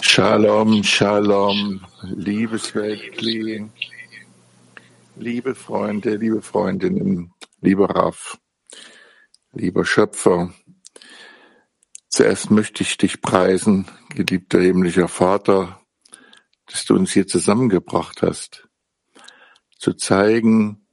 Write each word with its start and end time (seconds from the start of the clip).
Shalom, 0.00 0.82
Shalom, 0.82 1.84
liebes 2.02 2.74
Weltkli, 2.74 3.68
liebe 5.16 5.54
Freunde, 5.54 6.16
liebe 6.16 6.40
Freundinnen, 6.40 7.34
lieber 7.60 7.90
Raff, 7.90 8.38
lieber 9.52 9.84
Schöpfer. 9.84 10.54
Zuerst 12.08 12.50
möchte 12.50 12.82
ich 12.82 12.96
dich 12.96 13.20
preisen, 13.20 13.86
geliebter 14.08 14.60
himmlischer 14.60 15.08
Vater, 15.08 15.80
dass 16.66 16.86
du 16.86 16.94
uns 16.94 17.12
hier 17.12 17.26
zusammengebracht 17.26 18.22
hast, 18.22 18.68
zu 19.76 19.92
zeigen, 19.92 20.86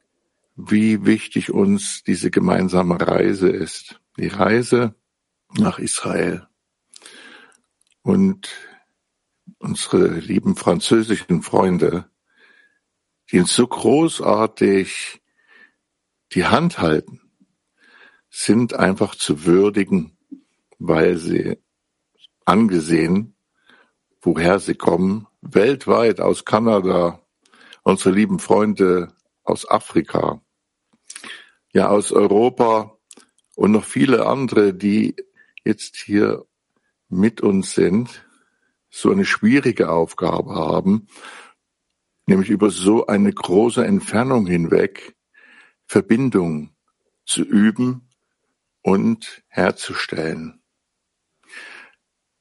wie 0.57 1.05
wichtig 1.05 1.51
uns 1.51 2.03
diese 2.03 2.29
gemeinsame 2.29 2.99
Reise 2.99 3.49
ist. 3.49 4.01
Die 4.17 4.27
Reise 4.27 4.95
nach 5.57 5.79
Israel. 5.79 6.47
Und 8.05 8.51
unsere 9.57 10.19
lieben 10.19 10.55
französischen 10.55 11.41
Freunde, 11.41 12.07
die 13.31 13.39
uns 13.39 13.55
so 13.55 13.65
großartig 13.65 15.23
die 16.33 16.45
Hand 16.45 16.77
halten, 16.77 17.19
sind 18.29 18.75
einfach 18.75 19.15
zu 19.15 19.45
würdigen, 19.45 20.19
weil 20.77 21.17
sie 21.17 21.57
angesehen, 22.45 23.35
woher 24.21 24.59
sie 24.59 24.75
kommen, 24.75 25.25
weltweit 25.41 26.21
aus 26.21 26.45
Kanada, 26.45 27.25
unsere 27.81 28.13
lieben 28.13 28.37
Freunde 28.37 29.15
aus 29.41 29.67
Afrika, 29.67 30.43
ja 31.73 31.89
aus 31.89 32.11
Europa 32.11 32.99
und 33.55 33.71
noch 33.71 33.85
viele 33.85 34.27
andere, 34.27 34.75
die 34.75 35.15
jetzt 35.63 35.95
hier 35.95 36.45
mit 37.09 37.41
uns 37.41 37.73
sind, 37.73 38.25
so 38.89 39.11
eine 39.11 39.25
schwierige 39.25 39.89
Aufgabe 39.89 40.55
haben, 40.55 41.07
nämlich 42.27 42.49
über 42.49 42.69
so 42.69 43.07
eine 43.07 43.31
große 43.31 43.85
Entfernung 43.85 44.47
hinweg 44.47 45.15
Verbindung 45.87 46.75
zu 47.25 47.43
üben 47.43 48.09
und 48.81 49.43
herzustellen. 49.47 50.61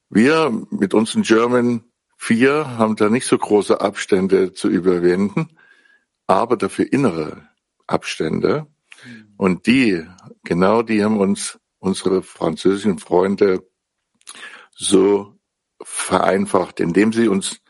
Wir 0.09 0.49
mit 0.69 0.93
unseren 0.93 1.23
German 1.23 1.83
4 2.17 2.77
haben 2.77 2.95
da 2.95 3.09
nicht 3.09 3.27
so 3.27 3.37
große 3.37 3.81
Abstände 3.81 4.53
zu 4.53 4.69
überwinden, 4.69 5.57
aber 6.27 6.57
dafür 6.57 6.91
innere 6.91 7.49
Abstände. 7.87 8.67
Und 9.37 9.67
die, 9.67 10.07
genau 10.43 10.81
die 10.81 11.03
haben 11.03 11.19
uns 11.19 11.59
unsere 11.79 12.23
französischen 12.23 12.97
Freunde 12.97 13.67
so 14.75 15.39
vereinfacht, 15.81 16.79
indem 16.79 17.13
sie 17.13 17.27
uns 17.27 17.61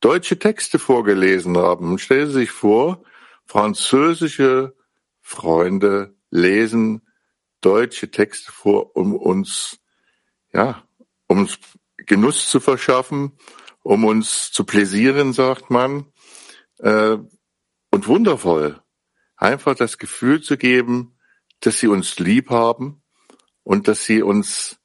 deutsche 0.00 0.38
Texte 0.38 0.78
vorgelesen 0.78 1.56
haben. 1.56 1.98
Stellen 1.98 2.28
Sie 2.28 2.40
sich 2.40 2.50
vor, 2.50 3.02
französische 3.46 4.76
Freunde 5.20 6.14
lesen 6.30 7.02
deutsche 7.60 8.10
Texte 8.10 8.52
vor, 8.52 8.96
um 8.96 9.14
uns, 9.14 9.78
ja, 10.52 10.82
um 11.28 11.38
uns 11.40 11.58
Genuss 11.96 12.50
zu 12.50 12.60
verschaffen, 12.60 13.38
um 13.82 14.04
uns 14.04 14.50
zu 14.50 14.64
pläsieren, 14.64 15.32
sagt 15.32 15.70
man. 15.70 16.12
Äh, 16.78 17.18
und 17.90 18.08
wundervoll, 18.08 18.80
einfach 19.36 19.76
das 19.76 19.98
Gefühl 19.98 20.42
zu 20.42 20.56
geben, 20.56 21.18
dass 21.60 21.78
sie 21.78 21.86
uns 21.86 22.18
lieb 22.18 22.50
haben 22.50 23.02
und 23.62 23.86
dass 23.86 24.04
sie 24.04 24.22
uns 24.22 24.78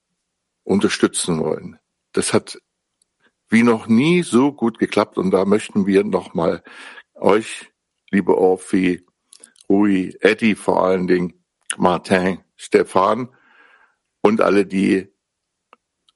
unterstützen 0.67 1.39
wollen. 1.39 1.79
Das 2.11 2.33
hat 2.33 2.59
wie 3.49 3.63
noch 3.63 3.87
nie 3.87 4.23
so 4.23 4.51
gut 4.51 4.77
geklappt 4.79 5.17
und 5.17 5.31
da 5.31 5.45
möchten 5.45 5.87
wir 5.87 6.03
nochmal 6.03 6.61
euch, 7.15 7.71
liebe 8.11 8.37
Orphi, 8.37 9.05
Rui, 9.69 10.17
Eddie 10.19 10.55
vor 10.55 10.83
allen 10.83 11.07
Dingen, 11.07 11.45
Martin, 11.77 12.39
Stefan 12.57 13.29
und 14.21 14.41
alle, 14.41 14.65
die 14.65 15.07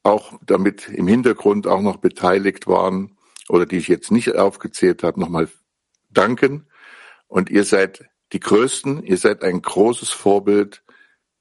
auch 0.04 0.38
damit 0.46 0.90
im 0.90 1.08
Hintergrund 1.08 1.66
auch 1.68 1.82
noch 1.82 1.98
beteiligt 1.98 2.68
waren 2.68 3.18
oder 3.48 3.66
die 3.66 3.78
ich 3.78 3.88
jetzt 3.88 4.12
nicht 4.12 4.36
aufgezählt 4.36 5.04
habe, 5.04 5.20
nochmal 5.20 5.48
danken. 6.10 6.68
Und 7.28 7.50
ihr 7.50 7.64
seid 7.64 8.06
die 8.34 8.42
Größten, 8.42 9.04
ihr 9.04 9.18
seid 9.18 9.44
ein 9.44 9.62
großes 9.62 10.10
Vorbild 10.10 10.84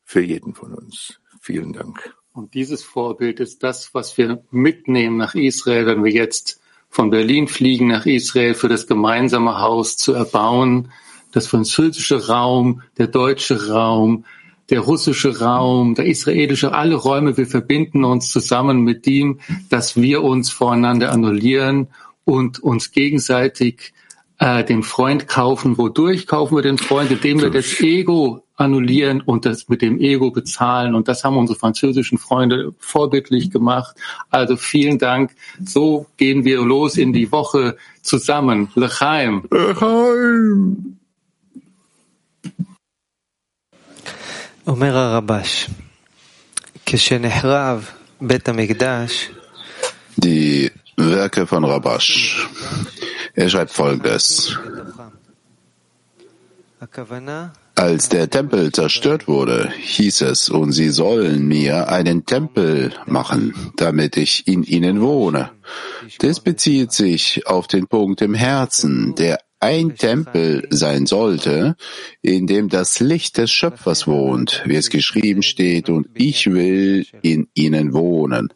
für 0.05 0.21
jeden 0.21 0.55
von 0.55 0.75
uns. 0.75 1.21
Vielen 1.41 1.73
Dank. 1.73 2.20
Und 2.41 2.55
dieses 2.55 2.83
Vorbild 2.83 3.39
ist 3.39 3.63
das, 3.63 3.93
was 3.93 4.17
wir 4.17 4.43
mitnehmen 4.51 5.19
nach 5.19 5.35
Israel, 5.35 5.85
wenn 5.85 6.03
wir 6.03 6.11
jetzt 6.11 6.59
von 6.89 7.11
Berlin 7.11 7.49
fliegen 7.49 7.89
nach 7.89 8.07
Israel 8.07 8.55
für 8.55 8.71
das 8.71 8.87
gemeinsame 8.87 9.61
Haus 9.61 9.99
zu 9.99 10.15
erbauen, 10.15 10.91
das 11.33 11.47
französische 11.49 12.29
Raum, 12.29 12.81
der 12.97 13.09
deutsche 13.09 13.69
Raum, 13.69 14.25
der 14.71 14.81
russische 14.81 15.41
Raum, 15.41 15.95
der 15.95 16.07
israelische, 16.07 16.73
alle 16.73 16.95
Räume, 16.95 17.37
wir 17.37 17.47
verbinden 17.47 18.05
uns 18.05 18.31
zusammen 18.33 18.85
mit 18.85 19.05
dem, 19.05 19.41
dass 19.69 20.01
wir 20.01 20.23
uns 20.23 20.49
voreinander 20.49 21.13
annullieren 21.13 21.89
und 22.25 22.59
uns 22.59 22.91
gegenseitig 22.91 23.93
äh, 24.40 24.64
den 24.64 24.84
Freund 24.84 25.28
kaufen. 25.28 25.78
Wodurch 25.78 26.28
kaufen 26.28 26.56
wir 26.58 26.62
den 26.62 26.78
Freund? 26.78 27.12
Indem 27.12 27.42
wir 27.42 27.50
das 27.50 27.80
Ego 27.80 28.44
annullieren 28.56 29.22
und 29.22 29.46
das 29.46 29.68
mit 29.68 29.82
dem 29.82 30.00
Ego 30.00 30.32
bezahlen. 30.32 30.96
Und 30.96 31.08
das 31.08 31.24
haben 31.24 31.38
unsere 31.38 31.60
französischen 31.60 32.18
Freunde 32.18 32.74
vorbildlich 32.80 33.52
gemacht. 33.52 33.96
Also 34.30 34.56
vielen 34.56 34.98
Dank. 34.98 35.32
So 35.64 36.08
gehen 36.18 36.46
wir 36.46 36.62
los 36.62 36.98
in 36.98 37.14
die 37.14 37.32
Woche 37.32 37.78
zusammen. 38.02 38.70
Lechaim. 38.76 39.44
Lechaim. 39.52 40.96
אומר 44.68 44.98
הרבש, 44.98 45.70
כשנחרב 46.86 47.90
בית 48.22 48.50
המקדש, 48.50 49.30
Die 50.18 50.72
Werke 50.98 51.46
von 51.46 51.66
Rabash. 51.66 52.48
Er 53.35 53.49
schreibt 53.49 53.73
folgendes. 53.73 54.59
Als 57.75 58.09
der 58.09 58.31
Tempel 58.31 58.73
zerstört 58.73 59.29
wurde, 59.29 59.71
hieß 59.79 60.23
es, 60.23 60.49
und 60.49 60.73
sie 60.73 60.89
sollen 60.89 61.47
mir 61.47 61.89
einen 61.89 62.27
Tempel 62.27 62.93
machen, 63.07 63.73
damit 63.77 64.17
ich 64.17 64.47
in 64.47 64.63
ihnen 64.65 65.01
wohne. 65.01 65.51
Das 66.19 66.41
bezieht 66.41 66.93
sich 66.93 67.47
auf 67.47 67.67
den 67.67 67.87
Punkt 67.87 68.23
im 68.23 68.35
Herzen, 68.35 69.15
der 69.15 69.41
ein 69.61 69.97
Tempel 69.97 70.67
sein 70.71 71.05
sollte, 71.05 71.77
in 72.23 72.47
dem 72.47 72.71
das 72.71 72.99
Licht 73.01 73.37
des 73.37 73.51
Schöpfers 73.51 74.07
wohnt, 74.07 74.63
wie 74.65 74.77
es 74.77 74.89
geschrieben 74.89 75.43
steht, 75.43 75.91
und 75.91 76.09
ich 76.15 76.51
will 76.51 77.07
in 77.21 77.49
ihnen 77.55 77.93
wohnen. 77.93 78.53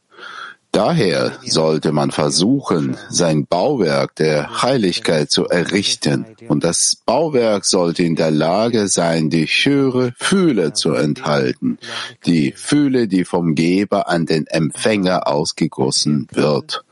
Daher 0.75 1.31
sollte 1.47 1.93
man 1.93 2.11
versuchen, 2.11 2.97
sein 3.09 3.47
Bauwerk 3.47 4.17
der 4.17 4.61
Heiligkeit 4.61 5.31
zu 5.31 5.47
errichten. 5.47 6.27
Und 6.49 6.65
das 6.65 6.97
Bauwerk 7.07 7.65
sollte 7.65 8.03
in 8.03 8.17
der 8.17 8.33
Lage 8.33 8.89
sein, 8.89 9.31
die 9.31 9.47
höhere 9.47 10.13
Fühle 10.19 10.73
zu 10.73 10.95
enthalten. 10.95 11.79
Die 12.27 12.53
Fühle, 12.57 13.07
die 13.07 13.25
vom 13.25 13.55
Geber 13.55 14.09
an 14.09 14.27
den 14.27 14.49
Empfänger 14.49 15.29
ausgegossen 15.29 16.27
wird. 16.33 16.85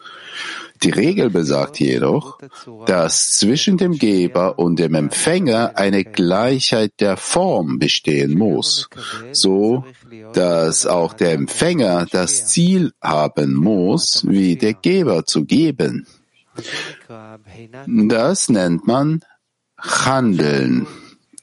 Die 0.82 0.90
Regel 0.90 1.30
besagt 1.30 1.78
jedoch, 1.78 2.38
dass 2.86 3.38
zwischen 3.38 3.76
dem 3.76 3.98
Geber 3.98 4.58
und 4.58 4.78
dem 4.78 4.94
Empfänger 4.94 5.72
eine 5.76 6.04
Gleichheit 6.04 6.92
der 7.00 7.16
Form 7.16 7.78
bestehen 7.78 8.36
muss, 8.36 8.88
so 9.32 9.84
dass 10.32 10.86
auch 10.86 11.12
der 11.12 11.32
Empfänger 11.32 12.06
das 12.10 12.48
Ziel 12.48 12.92
haben 13.00 13.54
muss, 13.54 14.26
wie 14.28 14.56
der 14.56 14.74
Geber 14.74 15.24
zu 15.24 15.44
geben. 15.44 16.06
Das 17.86 18.48
nennt 18.48 18.86
man 18.86 19.20
Handeln. 19.78 20.86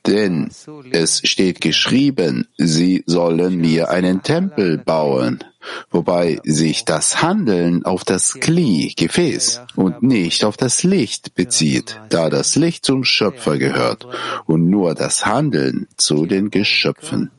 Denn 0.06 0.50
es 0.90 1.22
steht 1.24 1.62
geschrieben, 1.62 2.46
sie 2.58 3.04
sollen 3.06 3.56
mir 3.56 3.88
einen 3.88 4.22
Tempel 4.22 4.76
bauen, 4.76 5.42
wobei 5.90 6.40
sich 6.44 6.84
das 6.84 7.22
Handeln 7.22 7.86
auf 7.86 8.04
das 8.04 8.34
Kli, 8.34 8.92
Gefäß 8.94 9.62
und 9.76 10.02
nicht 10.02 10.44
auf 10.44 10.58
das 10.58 10.82
Licht 10.82 11.34
bezieht, 11.34 11.98
da 12.10 12.28
das 12.28 12.54
Licht 12.54 12.84
zum 12.84 13.04
Schöpfer 13.04 13.56
gehört 13.56 14.06
und 14.44 14.68
nur 14.68 14.94
das 14.94 15.24
Handeln 15.24 15.88
zu 15.96 16.26
den 16.26 16.50
Geschöpfen. 16.50 17.30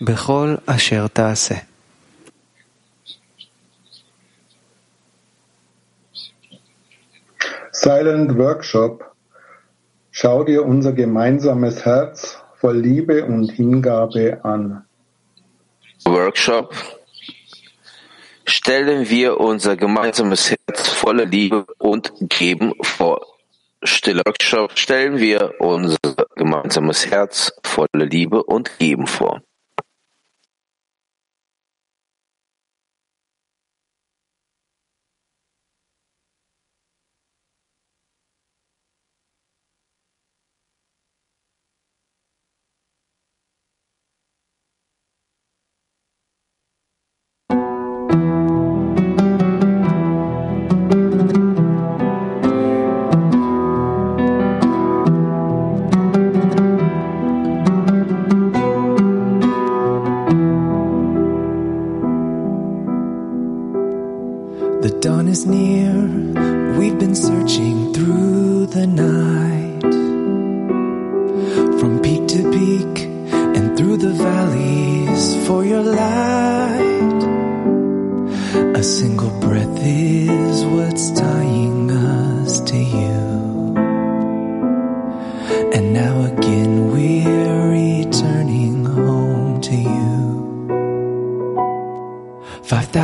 בכל 0.00 0.56
אשר 0.66 1.06
תעשה. 1.06 1.67
Silent 7.81 8.37
Workshop 8.37 9.09
Schau 10.11 10.43
dir 10.43 10.65
unser 10.65 10.91
gemeinsames 10.91 11.85
Herz 11.85 12.37
voll 12.59 12.77
Liebe 12.77 13.23
und 13.23 13.51
Hingabe 13.51 14.43
an. 14.43 14.85
Workshop 16.03 16.75
stellen 18.43 19.09
wir 19.09 19.39
unser 19.39 19.77
gemeinsames 19.77 20.51
Herz 20.51 20.89
voller 20.89 21.25
Liebe 21.25 21.65
und 21.77 22.11
Geben 22.19 22.73
vor. 22.81 23.25
Stille 23.81 24.23
Workshop 24.25 24.77
stellen 24.77 25.17
wir 25.19 25.53
unser 25.59 25.97
gemeinsames 26.35 27.09
Herz 27.09 27.53
voller 27.63 28.07
Liebe 28.07 28.43
und 28.43 28.77
Geben 28.77 29.07
vor. 29.07 29.41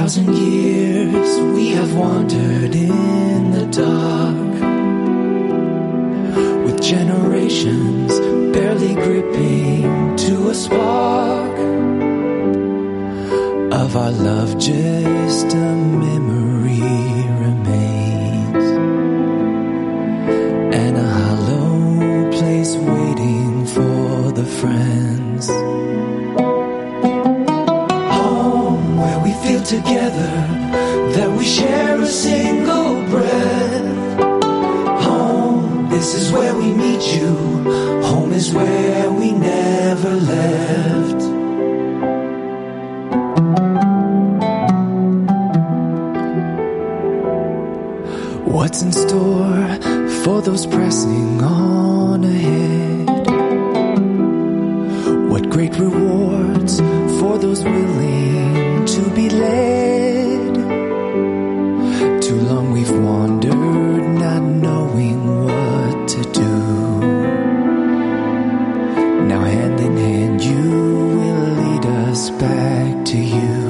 Thousand 0.06 0.38
years 0.38 1.42
we 1.56 1.70
have 1.70 1.96
wandered 1.96 2.76
in 2.76 3.50
the 3.50 3.66
dark 3.72 4.54
with 6.64 6.80
generations 6.80 8.12
barely 8.56 8.94
gripping 8.94 10.16
to 10.16 10.50
a 10.52 10.54
spark 10.54 11.58
of 13.82 13.96
our 13.96 14.12
love 14.12 14.56
just 14.60 15.48
a 15.56 15.74
memory 16.04 16.25
together 29.78 30.32
that 31.16 31.30
we 31.38 31.44
share 31.44 32.00
a 32.02 32.08
single 32.08 32.94
breath. 33.10 34.20
Home, 35.04 35.90
this 35.90 36.14
is 36.14 36.32
where 36.32 36.56
we 36.56 36.74
meet 36.74 37.04
you. 37.16 37.32
Home 38.10 38.32
is 38.32 38.54
where 38.54 39.12
we 39.12 39.32
never 39.32 40.14
left. 40.34 41.22
What's 48.56 48.82
in 48.82 48.92
store 48.94 49.68
for 50.24 50.42
those 50.42 50.66
pressing 50.66 51.42
on 51.44 52.24
ahead? 52.24 53.10
What 55.30 55.50
great 55.50 55.76
rewards 55.78 56.80
for 57.20 57.38
those 57.38 57.64
willing 57.64 58.55
to 58.96 59.10
be 59.10 59.30
led. 59.30 60.56
Too 62.22 62.40
long 62.50 62.72
we've 62.72 62.98
wandered, 62.98 64.04
not 64.24 64.42
knowing 64.42 65.44
what 65.44 66.08
to 66.08 66.22
do. 66.32 66.54
Now, 69.28 69.44
hand 69.44 69.82
in 69.82 69.98
hand, 69.98 70.42
you 70.42 70.70
will 71.20 71.46
lead 71.62 71.86
us 72.08 72.30
back 72.30 73.04
to 73.08 73.18
you. 73.18 73.65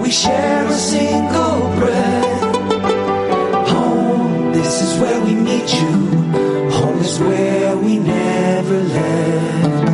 We 0.00 0.10
share 0.10 0.66
a 0.66 0.72
single 0.72 1.60
breath. 1.78 2.42
Home 3.68 4.52
this 4.52 4.82
is 4.82 5.00
where 5.00 5.20
we 5.20 5.34
meet 5.34 5.68
you. 5.80 6.70
Home 6.78 6.98
is 7.00 7.18
where 7.20 7.76
we 7.76 7.98
never 7.98 8.80
left. 8.98 9.88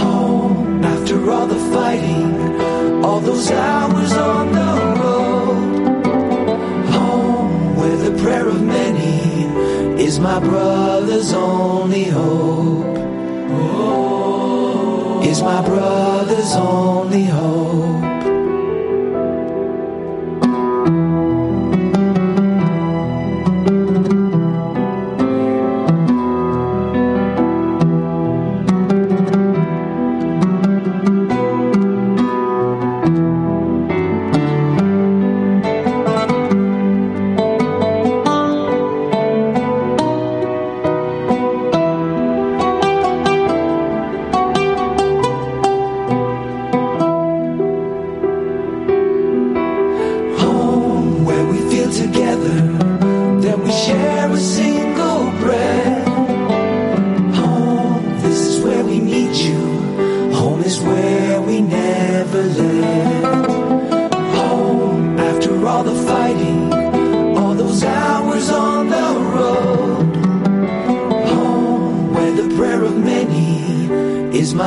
Home 0.00 0.84
after 0.84 1.30
all 1.30 1.46
the 1.46 1.60
fighting 1.74 3.04
all 3.04 3.20
those 3.20 3.50
hours 3.50 4.12
on 4.12 4.52
the 4.52 4.72
road. 5.00 5.96
Home 6.96 7.76
where 7.76 7.96
the 7.96 8.22
prayer 8.22 8.48
of 8.48 8.60
many 8.62 10.02
is 10.02 10.18
my 10.18 10.40
brother's 10.40 11.32
only 11.32 12.04
hope. 12.04 12.98
Is 15.24 15.42
my 15.42 15.62
brother's 15.64 16.54
only 16.56 17.24
hope 17.24 17.59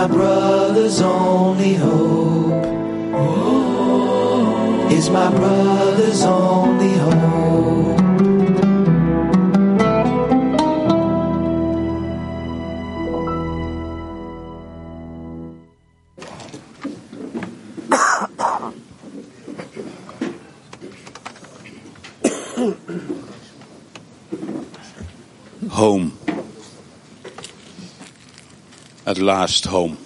my 0.03 0.09
brother's 0.09 0.99
only 1.01 1.75
hope 1.75 2.65
is 4.91 5.09
my 5.09 5.29
brother's 5.31 6.23
only 6.23 6.91
hope. 6.97 8.01
Home. 25.69 26.22
At 29.05 29.17
last 29.17 29.65
home, 29.65 29.97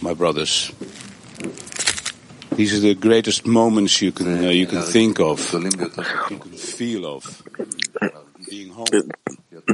my 0.00 0.14
brothers. 0.14 0.72
These 2.56 2.76
are 2.76 2.80
the 2.80 2.94
greatest 2.94 3.46
moments 3.46 4.02
you 4.02 4.10
can 4.10 4.44
uh, 4.44 4.50
you 4.50 4.66
can 4.66 4.82
think 4.82 5.20
of, 5.20 5.52
you 5.52 6.38
can 6.38 6.52
feel 6.52 7.06
of. 7.06 7.42
Being 8.48 8.70
home. 8.70 8.86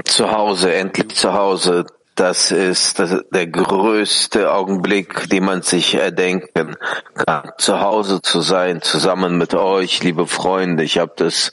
Zu 0.04 0.30
Hause, 0.30 0.75
endlich 0.75 1.14
zu 1.14 1.32
Hause. 1.32 1.87
Das 2.14 2.52
ist 2.52 3.00
der 3.32 3.46
größte 3.49 4.52
Augenblick, 4.52 5.28
den 5.30 5.44
man 5.44 5.62
sich 5.62 5.94
erdenken 5.94 6.76
kann. 7.16 7.50
Zu 7.58 7.80
Hause 7.80 8.23
zu 8.23 8.40
sein, 8.40 8.82
zusammen 8.82 9.37
mit 9.37 9.54
euch, 9.54 10.00
liebe 10.04 10.28
Freunde. 10.28 10.84
Ich 10.84 10.99
habe 10.99 11.12
das 11.16 11.50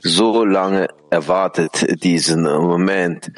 so 0.00 0.42
lange 0.46 0.88
erwartet, 1.10 2.02
diesen 2.02 2.44
Moment. 2.44 3.30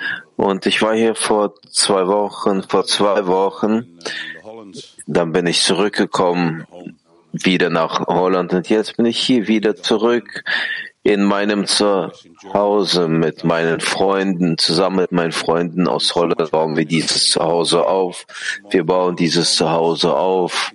Und 0.42 0.66
ich 0.66 0.82
war 0.82 0.92
hier 0.92 1.14
vor 1.14 1.54
zwei 1.70 2.08
Wochen, 2.08 2.64
vor 2.64 2.84
zwei 2.84 3.28
Wochen. 3.28 4.00
Dann 5.06 5.30
bin 5.30 5.46
ich 5.46 5.62
zurückgekommen, 5.62 6.66
wieder 7.30 7.70
nach 7.70 8.08
Holland. 8.08 8.52
Und 8.52 8.68
jetzt 8.68 8.96
bin 8.96 9.06
ich 9.06 9.18
hier 9.18 9.46
wieder 9.46 9.76
zurück 9.76 10.42
in 11.04 11.22
meinem 11.22 11.66
Zuhause 11.68 13.06
mit 13.06 13.44
meinen 13.44 13.78
Freunden, 13.78 14.58
zusammen 14.58 14.96
mit 14.96 15.12
meinen 15.12 15.30
Freunden 15.30 15.86
aus 15.86 16.16
Holland 16.16 16.50
bauen 16.50 16.76
wir 16.76 16.86
dieses 16.86 17.30
Zuhause 17.30 17.86
auf. 17.86 18.26
Wir 18.68 18.84
bauen 18.84 19.14
dieses 19.14 19.54
Zuhause 19.54 20.12
auf. 20.12 20.72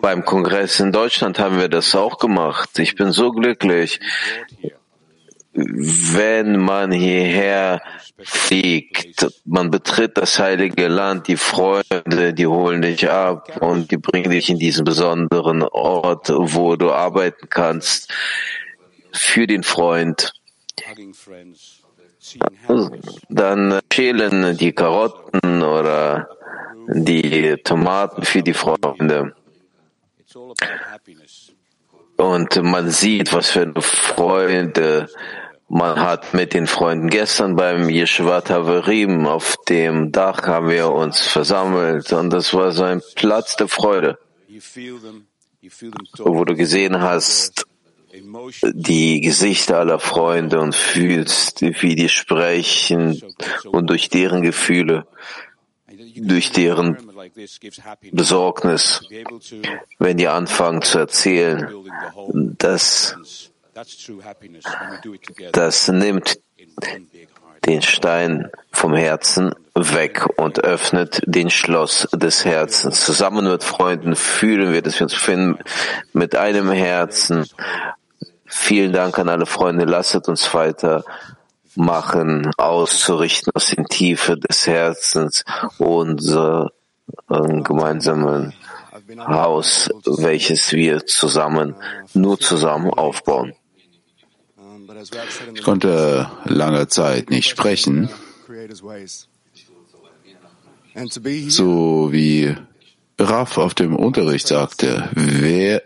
Beim 0.00 0.24
Kongress 0.24 0.80
in 0.80 0.90
Deutschland 0.90 1.38
haben 1.38 1.58
wir 1.58 1.68
das 1.68 1.94
auch 1.94 2.18
gemacht. 2.18 2.78
Ich 2.78 2.94
bin 2.94 3.12
so 3.12 3.30
glücklich, 3.30 4.00
wenn 5.54 6.56
man 6.58 6.92
hierher 6.92 7.82
fliegt, 8.18 9.26
man 9.44 9.70
betritt 9.70 10.16
das 10.16 10.38
heilige 10.38 10.88
Land, 10.88 11.28
die 11.28 11.36
Freunde, 11.36 12.32
die 12.32 12.46
holen 12.46 12.82
dich 12.82 13.10
ab 13.10 13.60
und 13.60 13.90
die 13.90 13.98
bringen 13.98 14.30
dich 14.30 14.48
in 14.48 14.58
diesen 14.58 14.84
besonderen 14.84 15.62
Ort, 15.62 16.30
wo 16.30 16.76
du 16.76 16.90
arbeiten 16.90 17.48
kannst 17.50 18.12
für 19.12 19.46
den 19.46 19.62
Freund. 19.62 20.32
Dann 23.28 23.80
schälen 23.92 24.56
die 24.56 24.72
Karotten 24.72 25.62
oder 25.62 26.28
die 26.88 27.56
Tomaten 27.62 28.24
für 28.24 28.42
die 28.42 28.54
Freunde. 28.54 29.34
Und 32.22 32.62
man 32.62 32.88
sieht, 32.88 33.32
was 33.32 33.50
für 33.50 33.62
eine 33.62 33.82
Freude 33.82 35.08
man 35.68 35.98
hat 35.98 36.34
mit 36.34 36.54
den 36.54 36.68
Freunden. 36.68 37.08
Gestern 37.10 37.56
beim 37.56 37.88
Yeshivat 37.88 38.48
Haverim 38.48 39.26
auf 39.26 39.56
dem 39.68 40.12
Dach 40.12 40.46
haben 40.46 40.68
wir 40.68 40.92
uns 40.92 41.26
versammelt 41.26 42.12
und 42.12 42.30
das 42.32 42.54
war 42.54 42.70
so 42.70 42.84
ein 42.84 43.02
Platz 43.16 43.56
der 43.56 43.66
Freude, 43.66 44.18
wo 46.18 46.44
du 46.44 46.54
gesehen 46.54 47.00
hast, 47.00 47.66
die 48.62 49.20
Gesichter 49.20 49.78
aller 49.78 49.98
Freunde 49.98 50.60
und 50.60 50.76
fühlst, 50.76 51.62
wie 51.62 51.96
die 51.96 52.08
sprechen 52.08 53.20
und 53.64 53.90
durch 53.90 54.10
deren 54.10 54.42
Gefühle, 54.42 55.08
durch 56.16 56.52
deren. 56.52 56.96
Besorgnis, 58.12 59.02
wenn 59.98 60.16
die 60.16 60.28
anfangen 60.28 60.82
zu 60.82 60.98
erzählen, 60.98 61.68
home, 62.14 62.54
das, 62.58 63.16
nimmt 65.88 66.38
den 67.64 67.82
Stein 67.82 68.50
vom 68.72 68.94
Herzen 68.94 69.54
weg 69.74 70.26
und 70.36 70.64
öffnet 70.64 71.22
den 71.26 71.48
Schloss 71.48 72.08
des 72.12 72.44
Herzens. 72.44 73.04
Zusammen 73.04 73.48
mit 73.48 73.62
Freunden 73.62 74.16
fühlen 74.16 74.72
wir, 74.72 74.82
dass 74.82 74.98
wir 74.98 75.04
uns 75.04 75.14
befinden 75.14 75.58
mit 76.12 76.34
einem 76.34 76.70
Herzen. 76.70 77.46
Vielen 78.46 78.92
Dank 78.92 79.18
an 79.18 79.28
alle 79.28 79.46
Freunde. 79.46 79.84
Lasset 79.84 80.28
uns 80.28 80.52
weiter 80.52 81.04
machen, 81.76 82.50
auszurichten 82.56 83.52
aus 83.54 83.66
den 83.66 83.86
Tiefe 83.86 84.36
des 84.36 84.66
Herzens 84.66 85.44
unser 85.78 86.72
äh, 87.30 87.62
gemeinsamen 87.62 88.52
Haus, 89.18 89.90
welches 90.04 90.72
wir 90.72 91.06
zusammen, 91.06 91.74
nur 92.14 92.38
zusammen 92.38 92.90
aufbauen. 92.90 93.54
Ich 95.54 95.62
konnte 95.62 96.30
lange 96.44 96.86
Zeit 96.88 97.30
nicht 97.30 97.48
sprechen, 97.48 98.08
so 101.48 102.12
wie 102.12 102.54
Raff 103.18 103.58
auf 103.58 103.74
dem 103.74 103.96
Unterricht 103.96 104.46
sagte, 104.46 105.08
wer 105.14 105.82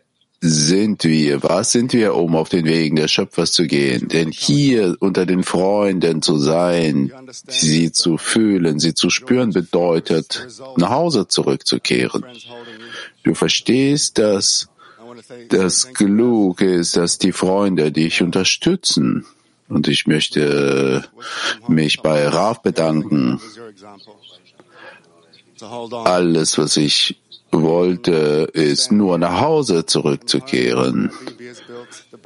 sind 0.47 1.05
wir? 1.05 1.43
Was 1.43 1.73
sind 1.73 1.93
wir, 1.93 2.15
um 2.15 2.37
auf 2.37 2.49
den 2.49 2.65
Wegen 2.65 2.97
des 2.97 3.11
Schöpfers 3.11 3.53
zu 3.53 3.67
gehen? 3.67 4.09
Denn 4.09 4.31
hier 4.31 4.97
unter 5.01 5.27
den 5.27 5.43
Freunden 5.43 6.23
zu 6.23 6.39
sein, 6.39 7.13
sie 7.49 7.93
zu 7.93 8.19
fühlen, 8.19 8.79
sie 8.79 8.95
zu 8.95 9.11
spüren, 9.11 9.53
bedeutet, 9.53 10.47
nach 10.77 10.91
Hause 10.91 11.29
zurückzukehren. 11.29 12.25
Du 13.23 13.35
verstehst, 13.35 14.19
dass 14.19 14.69
das 15.49 15.93
klug 15.93 16.61
ist, 16.61 16.97
dass 16.97 17.19
die 17.19 17.33
Freunde 17.33 17.93
dich 17.93 18.23
unterstützen. 18.23 19.25
Und 19.69 19.89
ich 19.89 20.07
möchte 20.07 21.05
mich 21.67 22.01
bei 22.01 22.29
Raf 22.29 22.63
bedanken. 22.63 23.41
Alles, 26.05 26.59
was 26.59 26.77
ich 26.77 27.17
wollte, 27.51 28.49
ist 28.53 28.93
nur 28.93 29.19
nach 29.19 29.41
Hause 29.41 29.87
zurückzukehren. 29.87 31.11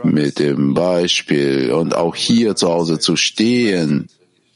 Mit 0.02 0.38
dem 0.38 0.75
Beispiel 0.75 1.73
und 1.73 1.95
auch 1.95 2.16
hier 2.16 2.57
zu 2.57 2.69
Hause 2.69 2.99
zu 2.99 3.16
stehen, 3.16 4.09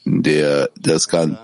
der 0.05 0.71
das 0.81 1.09
Gan 1.09 1.39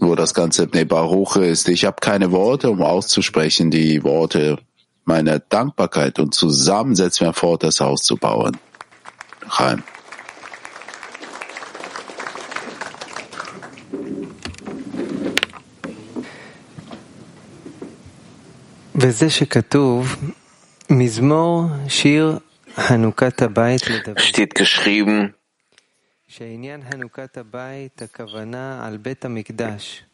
wo 0.00 0.14
das 0.14 0.32
ganze 0.32 0.66
Baruch 0.66 1.36
ist. 1.36 1.68
Ich 1.68 1.84
habe 1.84 1.98
keine 2.00 2.32
Worte, 2.32 2.70
um 2.70 2.82
auszusprechen, 2.82 3.70
die 3.70 4.02
Worte 4.02 4.58
meiner 5.04 5.38
Dankbarkeit 5.38 6.18
und 6.18 6.34
zusammen 6.34 6.94
setzen 6.94 7.26
wir 7.26 7.32
fort, 7.34 7.62
das 7.62 7.80
Haus 7.80 8.02
zu 8.02 8.16
bauen. 8.16 8.56
Chaim. 9.48 9.82
וזה 19.02 19.30
שכתוב, 19.30 20.16
מזמור 20.90 21.64
שיר 21.88 22.38
חנוכת 22.74 23.42
הבית 23.42 23.82
לדוד, 23.90 24.18
Steht 24.18 24.62
geschrieben, 24.62 25.28
שעניין 26.28 26.82
חנוכת 26.92 27.36
הבית 27.38 28.02
הכוונה 28.02 28.86
על 28.86 28.96
בית 28.96 29.24
המקדש, 29.24 30.04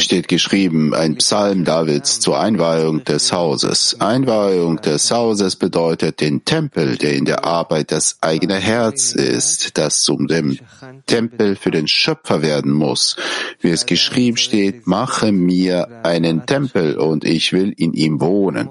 steht 0.00 0.26
geschrieben, 0.26 0.92
ein 0.92 1.16
Psalm 1.16 1.64
Davids 1.64 2.18
zur 2.18 2.40
Einweihung 2.40 3.04
des 3.04 3.32
Hauses. 3.32 3.96
Einweihung 4.00 4.80
des 4.80 5.12
Hauses 5.12 5.54
bedeutet 5.54 6.20
den 6.20 6.44
Tempel, 6.44 6.96
der 6.96 7.12
in 7.12 7.24
der 7.24 7.44
Arbeit 7.44 7.92
das 7.92 8.18
eigene 8.20 8.56
Herz 8.56 9.12
ist, 9.12 9.78
das 9.78 10.02
zum 10.02 10.26
dem 10.26 10.58
Tempel 11.06 11.54
für 11.54 11.70
den 11.70 11.86
Schöpfer 11.86 12.42
werden 12.42 12.72
muss. 12.72 13.16
Wie 13.60 13.70
es 13.70 13.86
geschrieben 13.86 14.36
steht, 14.36 14.86
mache 14.88 15.30
mir 15.30 16.04
einen 16.04 16.46
Tempel 16.46 16.96
und 16.96 17.24
ich 17.24 17.52
will 17.52 17.72
in 17.76 17.92
ihm 17.92 18.20
wohnen. 18.20 18.68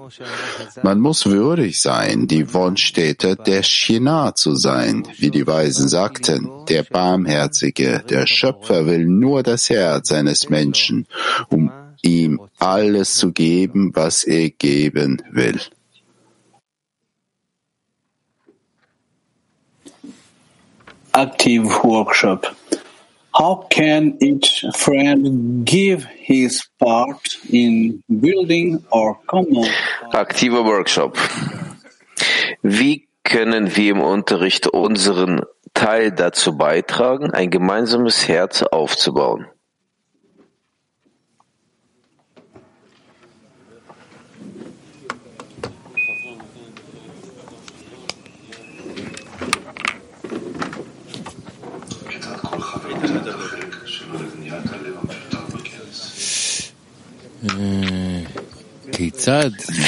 Man 0.82 1.00
muss 1.00 1.26
würdig 1.26 1.80
sein, 1.80 2.26
die 2.26 2.52
Wohnstätte 2.52 3.36
der 3.36 3.62
Shina 3.62 4.34
zu 4.34 4.54
sein, 4.54 5.04
wie 5.16 5.30
die 5.30 5.46
Weisen 5.46 5.88
sagten. 5.88 6.50
Der 6.68 6.82
Barmherzige, 6.82 8.04
der 8.08 8.26
Schöpfer 8.26 8.86
will 8.86 9.06
nur 9.06 9.42
das 9.42 9.67
Herz 9.70 10.12
eines 10.12 10.48
Menschen, 10.48 11.06
um 11.48 11.70
ihm 12.02 12.40
alles 12.58 13.14
zu 13.14 13.32
geben, 13.32 13.90
was 13.94 14.24
er 14.24 14.50
geben 14.50 15.22
will. 15.30 15.60
active 21.14 21.82
workshop. 21.82 22.46
How 23.34 23.66
can 23.70 24.18
each 24.20 24.64
friend 24.76 25.64
give 25.64 26.06
his 26.28 26.68
part 26.78 27.38
in 27.50 28.02
building 28.08 28.84
our 28.92 29.18
common 29.26 29.66
aktiver 30.12 30.64
Workshop. 30.64 31.16
Wie 32.62 33.08
können 33.24 33.76
wir 33.76 33.92
im 33.92 34.00
Unterricht 34.00 34.66
unseren 34.66 35.42
Teil 35.74 36.12
dazu 36.12 36.56
beitragen, 36.56 37.30
ein 37.30 37.50
gemeinsames 37.50 38.28
Herz 38.28 38.62
aufzubauen? 38.62 39.46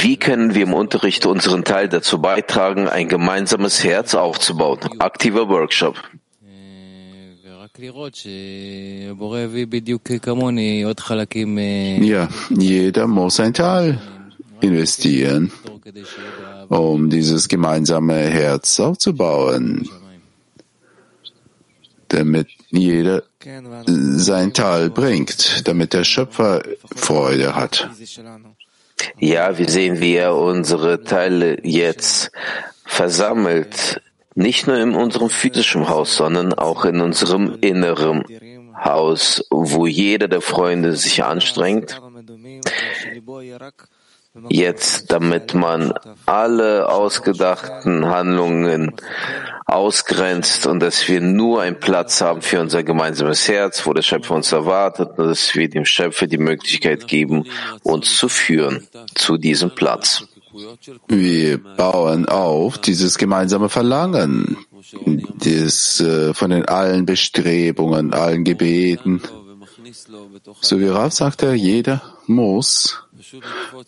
Wie 0.03 0.17
können 0.19 0.55
wir 0.55 0.63
im 0.65 0.75
Unterricht 0.75 1.25
unseren 1.25 1.65
Teil 1.65 1.89
dazu 1.89 2.21
beitragen, 2.21 2.89
ein 2.89 3.09
gemeinsames 3.09 3.83
Herz 3.83 4.15
aufzubauen? 4.15 4.81
Aktiver 4.99 5.49
Workshop. 5.49 5.97
Ja, 12.03 12.29
jeder 12.51 13.07
muss 13.07 13.41
ein 13.41 13.55
Teil 13.55 14.01
investieren, 14.61 15.51
um 16.69 17.09
dieses 17.09 17.49
gemeinsame 17.49 18.17
Herz 18.17 18.79
aufzubauen, 18.79 19.89
damit 22.09 22.49
jeder 22.69 23.23
sein 23.87 24.53
Teil 24.53 24.91
bringt, 24.91 25.67
damit 25.67 25.95
der 25.95 26.05
Schöpfer 26.05 26.63
Freude 26.95 27.55
hat. 27.55 27.89
Ja, 29.19 29.59
wir 29.59 29.69
sehen, 29.69 30.01
wie 30.01 30.15
er 30.15 30.37
unsere 30.37 31.03
Teile 31.05 31.59
jetzt 31.63 32.31
versammelt, 32.85 34.01
nicht 34.35 34.67
nur 34.67 34.77
in 34.79 34.95
unserem 34.95 35.29
physischen 35.29 35.89
Haus, 35.89 36.17
sondern 36.17 36.55
auch 36.55 36.85
in 36.85 37.01
unserem 37.01 37.59
inneren 37.61 38.25
Haus, 38.77 39.45
wo 39.51 39.87
jeder 39.87 40.29
der 40.29 40.41
Freunde 40.41 40.97
sich 40.97 41.23
anstrengt, 41.25 42.01
jetzt, 44.49 45.11
damit 45.11 45.55
man 45.55 45.93
alle 46.27 46.89
ausgedachten 46.89 48.07
Handlungen 48.07 48.95
ausgrenzt 49.67 50.67
und 50.67 50.81
dass 50.81 51.09
wir 51.09 51.21
nur 51.21 51.63
einen 51.63 51.79
Platz 51.79 52.21
haben 52.21 52.43
für 52.43 52.61
unser 52.61 52.83
gemeinsames 52.83 53.49
Herz, 53.49 53.87
wo 53.87 53.93
der 53.93 54.03
Schöpfer 54.03 54.35
uns 54.35 54.53
erwartet, 54.53 55.11
und 55.17 55.27
dass 55.27 55.55
wir 55.55 55.69
dem 55.69 55.85
Schöpfer 55.85 56.27
die 56.27 56.39
Möglichkeit 56.39 57.07
geben, 57.09 57.45
uns 57.83 58.17
zu 58.17 58.29
führen 58.29 58.87
zu 59.15 59.37
diesem 59.37 59.75
Platz. 59.75 60.25
Wir 61.07 61.59
bauen 61.59 62.27
auf 62.27 62.79
dieses 62.79 63.19
gemeinsame 63.19 63.69
Verlangen, 63.69 64.57
das 65.39 66.01
äh, 66.01 66.35
von 66.35 66.51
den 66.51 66.65
allen 66.65 67.07
Bestrebungen, 67.07 68.13
allen 68.13 68.43
Gebeten. 68.43 69.23
So 70.61 70.81
wie 70.81 70.89
Rav 70.89 71.13
sagte, 71.13 71.53
jeder 71.53 72.03
muss 72.27 73.05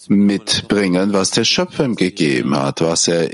mitbringen, 0.08 1.12
was 1.12 1.30
der 1.30 1.44
Schöpfer 1.44 1.84
ihm 1.84 1.96
gegeben 1.96 2.56
hat, 2.56 2.80
was 2.80 3.08
er, 3.08 3.30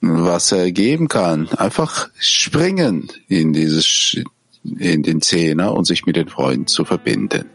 was 0.00 0.52
er 0.52 0.72
geben 0.72 1.08
kann. 1.08 1.48
Einfach 1.50 2.08
springen 2.18 3.08
in 3.28 3.52
dieses, 3.52 4.16
in 4.64 5.02
den 5.02 5.20
Zehner 5.20 5.74
und 5.74 5.86
sich 5.86 6.06
mit 6.06 6.16
den 6.16 6.28
Freunden 6.28 6.66
zu 6.66 6.84
verbinden. 6.84 7.48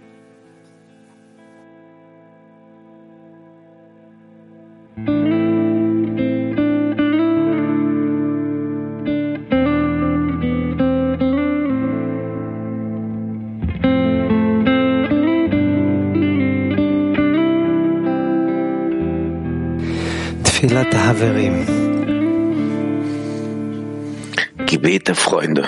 Gebete, 24.66 25.14
Freunde. 25.14 25.68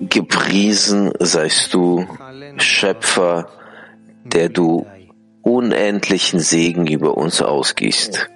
Gepriesen 0.00 1.12
seist 1.18 1.74
du, 1.74 2.06
Schöpfer, 2.56 3.48
der 4.24 4.48
du 4.48 4.86
unendlichen 5.42 6.40
Segen 6.40 6.86
über 6.86 7.18
uns 7.18 7.42
ausgießt. 7.42 8.30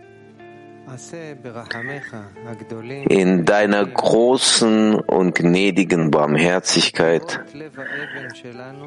In 3.09 3.45
deiner 3.47 3.87
großen 3.87 4.95
und 5.01 5.35
gnädigen 5.35 6.11
Barmherzigkeit 6.11 7.41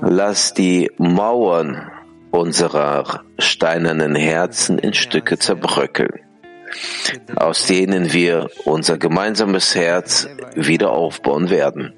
lass 0.02 0.54
die 0.54 0.92
Mauern 0.98 1.92
unserer 2.32 3.24
steinernen 3.40 4.16
Herzen 4.16 4.80
in 4.80 4.94
Stücke 4.94 5.38
zerbröckeln, 5.38 6.20
aus 7.36 7.66
denen 7.66 8.14
wir 8.14 8.50
unser 8.66 8.98
gemeinsames 8.98 9.76
Herz 9.76 10.28
wieder 10.56 10.92
aufbauen 10.92 11.50
werden. 11.50 11.94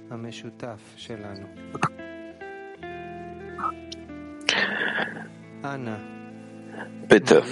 Bitte, 7.07 7.43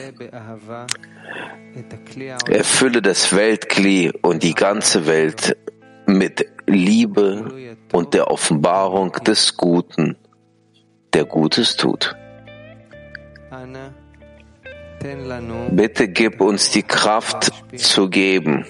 erfülle 2.50 3.02
das 3.02 3.36
Weltkli 3.36 4.12
und 4.22 4.44
die 4.44 4.54
ganze 4.54 5.08
Welt 5.08 5.58
mit 6.06 6.46
Liebe 6.66 7.76
und 7.92 8.14
der 8.14 8.30
Offenbarung 8.32 9.12
des 9.12 9.58
Guten, 9.58 10.16
der 11.14 11.26
Gutes 11.26 11.76
tut. 11.76 12.16
Bitte 15.72 16.08
gib 16.08 16.42
uns 16.42 16.72
die 16.72 16.84
Kraft 16.84 17.52
zu 17.76 18.10
geben. 18.10 18.66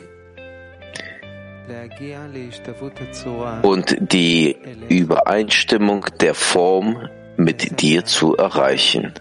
Und 3.63 3.97
die 3.99 4.57
Übereinstimmung 4.89 6.05
der 6.19 6.33
Form 6.33 7.09
mit 7.37 7.81
dir 7.81 8.05
zu 8.05 8.35
erreichen, 8.35 9.13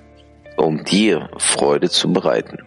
um 0.57 0.85
dir 0.85 1.29
Freude 1.39 1.91
zu 1.91 2.13
bereiten. 2.13 2.66